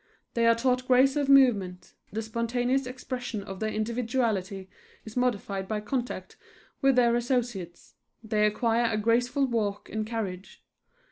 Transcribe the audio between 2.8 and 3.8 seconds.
expression of their